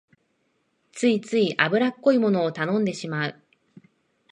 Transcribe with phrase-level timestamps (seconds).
[0.93, 3.35] ついつい油っこいものを頼んでしまう